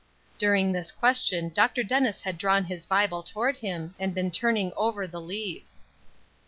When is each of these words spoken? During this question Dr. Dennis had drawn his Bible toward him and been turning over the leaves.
During 0.39 0.71
this 0.71 0.91
question 0.91 1.49
Dr. 1.49 1.83
Dennis 1.83 2.21
had 2.21 2.39
drawn 2.39 2.63
his 2.65 2.87
Bible 2.87 3.21
toward 3.21 3.57
him 3.57 3.93
and 3.99 4.15
been 4.15 4.31
turning 4.31 4.73
over 4.75 5.05
the 5.05 5.21
leaves. 5.21 5.83